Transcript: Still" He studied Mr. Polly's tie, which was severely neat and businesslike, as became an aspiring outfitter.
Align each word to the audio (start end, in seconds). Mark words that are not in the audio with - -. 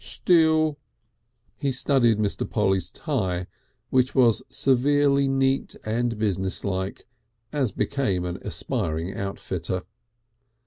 Still" 0.03 0.79
He 1.57 1.71
studied 1.71 2.17
Mr. 2.17 2.49
Polly's 2.49 2.89
tie, 2.89 3.45
which 3.91 4.15
was 4.15 4.41
severely 4.49 5.27
neat 5.27 5.75
and 5.85 6.17
businesslike, 6.17 7.05
as 7.53 7.71
became 7.71 8.25
an 8.25 8.37
aspiring 8.41 9.15
outfitter. 9.15 9.83